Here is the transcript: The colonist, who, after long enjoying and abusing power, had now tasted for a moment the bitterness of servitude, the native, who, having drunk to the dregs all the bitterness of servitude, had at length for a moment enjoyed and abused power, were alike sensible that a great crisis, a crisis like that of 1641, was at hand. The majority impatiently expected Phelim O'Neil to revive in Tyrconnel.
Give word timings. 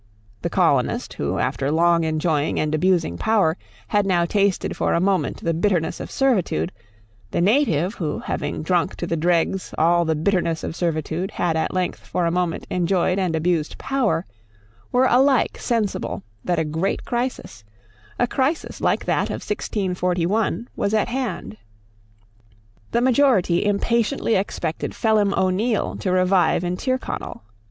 The 0.41 0.49
colonist, 0.49 1.13
who, 1.13 1.37
after 1.37 1.69
long 1.69 2.05
enjoying 2.05 2.59
and 2.59 2.73
abusing 2.73 3.19
power, 3.19 3.55
had 3.89 4.03
now 4.07 4.25
tasted 4.25 4.75
for 4.75 4.95
a 4.95 4.99
moment 4.99 5.43
the 5.43 5.53
bitterness 5.53 5.99
of 5.99 6.09
servitude, 6.09 6.71
the 7.29 7.39
native, 7.39 7.93
who, 7.93 8.17
having 8.17 8.63
drunk 8.63 8.95
to 8.95 9.05
the 9.05 9.15
dregs 9.15 9.75
all 9.77 10.03
the 10.03 10.15
bitterness 10.15 10.63
of 10.63 10.75
servitude, 10.75 11.29
had 11.29 11.55
at 11.55 11.71
length 11.71 11.99
for 11.99 12.25
a 12.25 12.31
moment 12.31 12.65
enjoyed 12.71 13.19
and 13.19 13.35
abused 13.35 13.77
power, 13.77 14.25
were 14.91 15.05
alike 15.05 15.59
sensible 15.59 16.23
that 16.43 16.57
a 16.57 16.65
great 16.65 17.05
crisis, 17.05 17.63
a 18.17 18.25
crisis 18.25 18.81
like 18.81 19.05
that 19.05 19.25
of 19.27 19.45
1641, 19.47 20.67
was 20.75 20.95
at 20.95 21.09
hand. 21.09 21.57
The 22.89 23.01
majority 23.01 23.63
impatiently 23.63 24.33
expected 24.35 24.95
Phelim 24.95 25.35
O'Neil 25.37 25.95
to 25.97 26.11
revive 26.11 26.63
in 26.63 26.75
Tyrconnel. 26.75 27.43